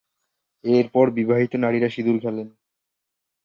[0.63, 2.47] এর পর বিবাহিত নারীরা সিঁদুর খেলেন।